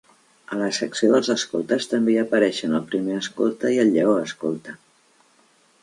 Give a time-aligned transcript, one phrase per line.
[0.53, 4.79] A la Secció dels Escoltes també hi apareixen el Primer Escolta i el Lleó Escolta.